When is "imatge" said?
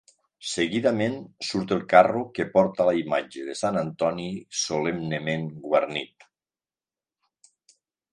3.01-3.43